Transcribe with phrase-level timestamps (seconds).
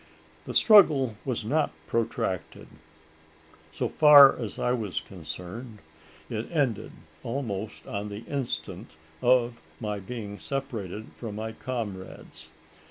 [0.45, 2.67] The struggle was not protracted.
[3.71, 5.77] So far as I was concerned,
[6.27, 12.49] it ended, almost on the instant of my being separated from my comrades.